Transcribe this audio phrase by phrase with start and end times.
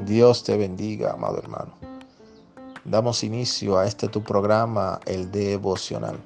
[0.00, 1.74] Dios te bendiga, amado hermano.
[2.86, 6.18] Damos inicio a este tu programa, el devocional.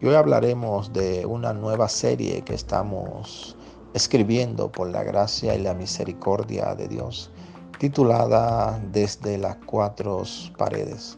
[0.00, 3.56] Y hoy hablaremos de una nueva serie que estamos
[3.94, 7.30] escribiendo por la gracia y la misericordia de Dios,
[7.78, 10.24] titulada Desde las cuatro
[10.58, 11.16] paredes.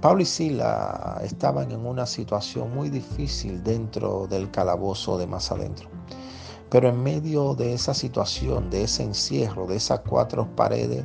[0.00, 5.90] Pablo y Sila estaban en una situación muy difícil dentro del calabozo de más adentro.
[6.70, 11.04] Pero en medio de esa situación, de ese encierro, de esas cuatro paredes,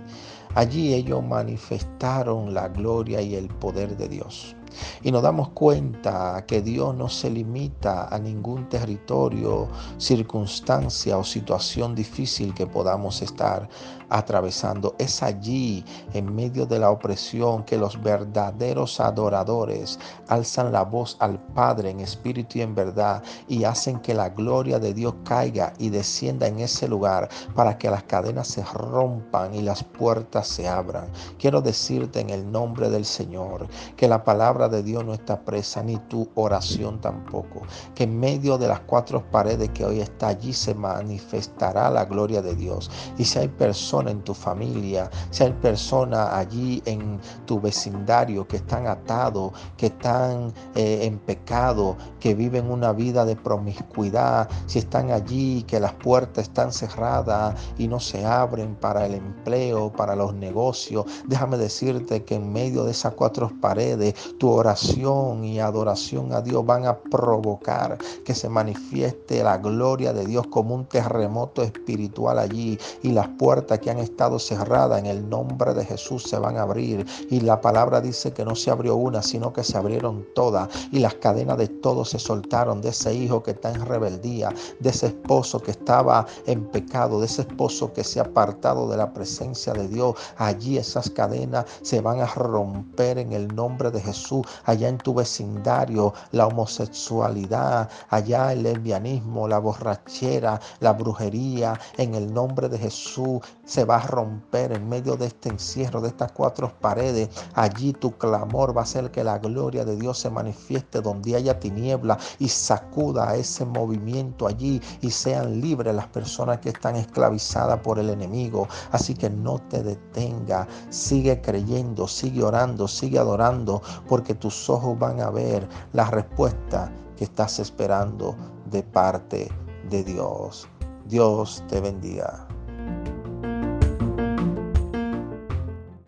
[0.56, 4.56] allí ellos manifestaron la gloria y el poder de Dios.
[5.04, 11.96] Y nos damos cuenta que Dios no se limita a ningún territorio, circunstancia o situación
[11.96, 13.68] difícil que podamos estar
[14.10, 14.96] atravesando.
[15.00, 21.40] Es allí, en medio de la opresión, que los verdaderos adoradores alzan la voz al
[21.54, 25.90] Padre en espíritu y en verdad y hacen que la gloria de Dios caiga y
[25.90, 31.08] descienda en ese lugar para que las cadenas se rompan y las puertas se abran.
[31.40, 35.84] Quiero decirte en el nombre del Señor que la palabra de Dios no está presa,
[35.84, 37.62] ni tu oración tampoco.
[37.96, 42.42] Que en medio de las cuatro paredes que hoy está allí se manifestará la gloria
[42.42, 42.90] de Dios.
[43.18, 48.58] Y si hay personas en tu familia, si hay personas allí en tu vecindario que
[48.58, 55.12] están atados, que están eh, en pecado, que viven una vida de promiscuidad, si están
[55.12, 60.34] allí, que las puertas están cerradas y no se abren para el empleo, para los
[60.34, 66.42] negocios, déjame decirte que en medio de esas cuatro paredes, tu oración y adoración a
[66.42, 72.40] Dios van a provocar que se manifieste la gloria de Dios como un terremoto espiritual
[72.40, 76.58] allí y las puertas que han estado cerradas en el nombre de Jesús se van
[76.58, 77.06] a abrir.
[77.30, 80.70] Y la palabra dice que no se abrió una, sino que se abrieron todas.
[80.92, 84.90] Y las cadenas de todos se soltaron, de ese hijo que está en rebeldía, de
[84.90, 89.14] ese esposo que estaba en pecado, de ese esposo que se ha apartado de la
[89.14, 90.16] presencia de Dios.
[90.38, 94.41] Allí esas cadenas se van a romper en el nombre de Jesús.
[94.66, 102.34] Allá en tu vecindario, la homosexualidad, allá el lesbianismo, la borrachera, la brujería, en el
[102.34, 106.74] nombre de Jesús se va a romper en medio de este encierro, de estas cuatro
[106.80, 107.30] paredes.
[107.54, 111.60] Allí tu clamor va a ser que la gloria de Dios se manifieste donde haya
[111.60, 118.00] tiniebla y sacuda ese movimiento allí y sean libres las personas que están esclavizadas por
[118.00, 118.68] el enemigo.
[118.92, 125.22] Así que no te detenga, sigue creyendo, sigue orando, sigue adorando, porque tus ojos van
[125.22, 128.36] a ver la respuesta que estás esperando
[128.70, 129.50] de parte
[129.90, 130.68] de Dios.
[131.06, 132.48] Dios te bendiga.